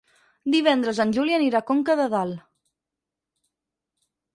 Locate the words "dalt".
2.17-2.43